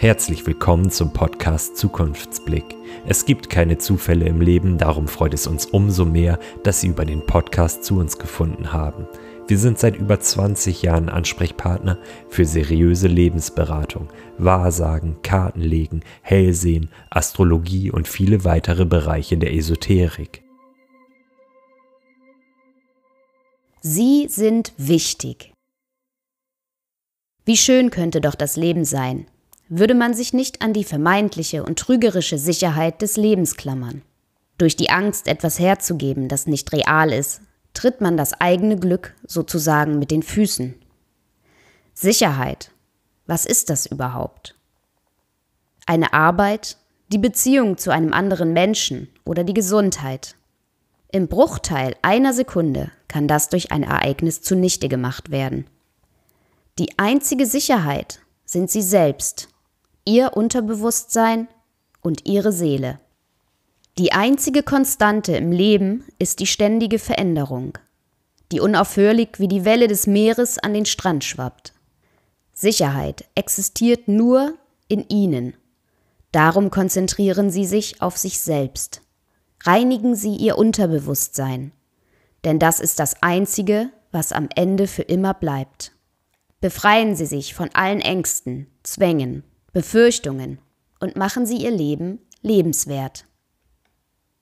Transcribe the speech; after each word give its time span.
Herzlich 0.00 0.46
willkommen 0.46 0.90
zum 0.90 1.12
Podcast 1.12 1.76
Zukunftsblick. 1.76 2.76
Es 3.08 3.24
gibt 3.26 3.50
keine 3.50 3.78
Zufälle 3.78 4.26
im 4.26 4.40
Leben, 4.40 4.78
darum 4.78 5.08
freut 5.08 5.34
es 5.34 5.48
uns 5.48 5.66
umso 5.66 6.04
mehr, 6.04 6.38
dass 6.62 6.80
Sie 6.80 6.86
über 6.86 7.04
den 7.04 7.26
Podcast 7.26 7.82
zu 7.82 7.98
uns 7.98 8.16
gefunden 8.16 8.72
haben. 8.72 9.08
Wir 9.48 9.58
sind 9.58 9.76
seit 9.80 9.96
über 9.96 10.20
20 10.20 10.82
Jahren 10.82 11.08
Ansprechpartner 11.08 11.98
für 12.28 12.44
seriöse 12.44 13.08
Lebensberatung, 13.08 14.06
Wahrsagen, 14.38 15.20
Kartenlegen, 15.22 16.04
Hellsehen, 16.22 16.90
Astrologie 17.10 17.90
und 17.90 18.06
viele 18.06 18.44
weitere 18.44 18.84
Bereiche 18.84 19.36
der 19.36 19.52
Esoterik. 19.52 20.44
Sie 23.80 24.28
sind 24.28 24.74
wichtig. 24.76 25.52
Wie 27.44 27.56
schön 27.56 27.90
könnte 27.90 28.20
doch 28.20 28.36
das 28.36 28.56
Leben 28.56 28.84
sein, 28.84 29.26
würde 29.68 29.94
man 29.94 30.14
sich 30.14 30.32
nicht 30.32 30.62
an 30.62 30.72
die 30.72 30.84
vermeintliche 30.84 31.62
und 31.62 31.78
trügerische 31.78 32.38
Sicherheit 32.38 33.02
des 33.02 33.16
Lebens 33.16 33.56
klammern. 33.56 34.02
Durch 34.56 34.76
die 34.76 34.90
Angst, 34.90 35.28
etwas 35.28 35.58
herzugeben, 35.58 36.28
das 36.28 36.46
nicht 36.46 36.72
real 36.72 37.12
ist, 37.12 37.42
tritt 37.74 38.00
man 38.00 38.16
das 38.16 38.32
eigene 38.40 38.76
Glück 38.76 39.14
sozusagen 39.26 39.98
mit 39.98 40.10
den 40.10 40.22
Füßen. 40.22 40.74
Sicherheit. 41.94 42.72
Was 43.26 43.44
ist 43.44 43.70
das 43.70 43.86
überhaupt? 43.86 44.56
Eine 45.86 46.12
Arbeit, 46.12 46.78
die 47.12 47.18
Beziehung 47.18 47.76
zu 47.76 47.90
einem 47.90 48.12
anderen 48.12 48.52
Menschen 48.52 49.08
oder 49.24 49.44
die 49.44 49.54
Gesundheit. 49.54 50.34
Im 51.12 51.28
Bruchteil 51.28 51.94
einer 52.02 52.32
Sekunde 52.32 52.90
kann 53.06 53.28
das 53.28 53.48
durch 53.48 53.70
ein 53.70 53.82
Ereignis 53.82 54.42
zunichte 54.42 54.88
gemacht 54.88 55.30
werden. 55.30 55.66
Die 56.78 56.98
einzige 56.98 57.46
Sicherheit 57.46 58.20
sind 58.44 58.70
sie 58.70 58.82
selbst 58.82 59.48
ihr 60.08 60.36
Unterbewusstsein 60.36 61.48
und 62.00 62.26
ihre 62.26 62.50
Seele. 62.50 62.98
Die 63.98 64.12
einzige 64.12 64.62
Konstante 64.62 65.36
im 65.36 65.52
Leben 65.52 66.04
ist 66.18 66.40
die 66.40 66.46
ständige 66.46 66.98
Veränderung, 66.98 67.76
die 68.50 68.60
unaufhörlich 68.60 69.32
wie 69.36 69.48
die 69.48 69.66
Welle 69.66 69.86
des 69.86 70.06
Meeres 70.06 70.58
an 70.58 70.72
den 70.72 70.86
Strand 70.86 71.24
schwappt. 71.24 71.74
Sicherheit 72.54 73.26
existiert 73.34 74.08
nur 74.08 74.54
in 74.88 75.06
ihnen. 75.08 75.54
Darum 76.32 76.70
konzentrieren 76.70 77.50
sie 77.50 77.66
sich 77.66 78.00
auf 78.00 78.16
sich 78.16 78.40
selbst. 78.40 79.02
Reinigen 79.64 80.14
sie 80.14 80.36
ihr 80.36 80.56
Unterbewusstsein, 80.56 81.72
denn 82.44 82.58
das 82.58 82.80
ist 82.80 82.98
das 82.98 83.22
Einzige, 83.22 83.90
was 84.10 84.32
am 84.32 84.48
Ende 84.54 84.86
für 84.86 85.02
immer 85.02 85.34
bleibt. 85.34 85.92
Befreien 86.60 87.14
Sie 87.14 87.26
sich 87.26 87.54
von 87.54 87.68
allen 87.74 88.00
Ängsten, 88.00 88.66
Zwängen, 88.82 89.44
Befürchtungen 89.78 90.58
und 90.98 91.14
machen 91.14 91.46
Sie 91.46 91.58
Ihr 91.58 91.70
Leben 91.70 92.18
lebenswert. 92.42 93.26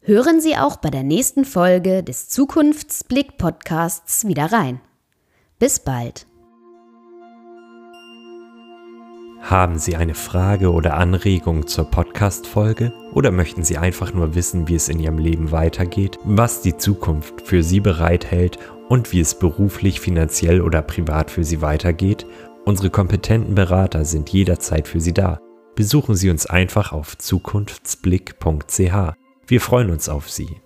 Hören 0.00 0.40
Sie 0.40 0.56
auch 0.56 0.74
bei 0.74 0.90
der 0.90 1.04
nächsten 1.04 1.44
Folge 1.44 2.02
des 2.02 2.28
Zukunftsblick 2.28 3.38
Podcasts 3.38 4.26
wieder 4.26 4.50
rein. 4.50 4.80
Bis 5.60 5.78
bald. 5.78 6.26
Haben 9.40 9.78
Sie 9.78 9.94
eine 9.94 10.14
Frage 10.14 10.72
oder 10.72 10.94
Anregung 10.94 11.68
zur 11.68 11.84
Podcast-Folge? 11.84 12.92
Oder 13.14 13.30
möchten 13.30 13.62
Sie 13.62 13.78
einfach 13.78 14.12
nur 14.12 14.34
wissen, 14.34 14.66
wie 14.66 14.74
es 14.74 14.88
in 14.88 14.98
Ihrem 14.98 15.18
Leben 15.18 15.52
weitergeht, 15.52 16.18
was 16.24 16.60
die 16.60 16.76
Zukunft 16.76 17.42
für 17.46 17.62
Sie 17.62 17.78
bereithält 17.78 18.58
und 18.88 19.12
wie 19.12 19.20
es 19.20 19.38
beruflich, 19.38 20.00
finanziell 20.00 20.60
oder 20.60 20.82
privat 20.82 21.30
für 21.30 21.44
Sie 21.44 21.62
weitergeht? 21.62 22.26
Unsere 22.64 22.90
kompetenten 22.90 23.54
Berater 23.54 24.04
sind 24.04 24.30
jederzeit 24.30 24.86
für 24.86 25.00
Sie 25.00 25.14
da. 25.14 25.40
Besuchen 25.74 26.14
Sie 26.14 26.30
uns 26.30 26.46
einfach 26.46 26.92
auf 26.92 27.16
zukunftsblick.ch. 27.16 29.14
Wir 29.46 29.60
freuen 29.60 29.90
uns 29.90 30.08
auf 30.08 30.30
Sie. 30.30 30.60